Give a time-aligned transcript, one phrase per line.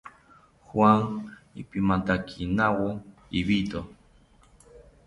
[0.69, 1.01] Juan
[1.61, 2.85] ipimantakinawo
[3.39, 3.81] ibito